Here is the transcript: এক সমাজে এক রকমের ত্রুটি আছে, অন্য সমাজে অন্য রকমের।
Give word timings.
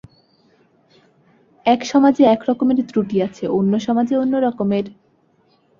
এক 1.65 1.81
সমাজে 1.85 2.23
এক 2.25 2.41
রকমের 2.49 2.79
ত্রুটি 2.89 3.17
আছে, 3.21 3.43
অন্য 3.57 3.73
সমাজে 3.79 4.13
অন্য 4.17 4.33
রকমের। 4.37 4.85